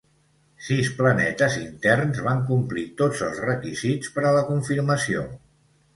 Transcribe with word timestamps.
Sis 0.67 0.87
planetes 1.01 1.57
interns 1.65 2.23
van 2.29 2.41
complir 2.49 2.87
tots 3.03 3.21
els 3.29 3.43
requisits 3.49 4.11
per 4.17 4.25
a 4.31 4.37
la 4.41 4.45
confirmació. 4.53 5.29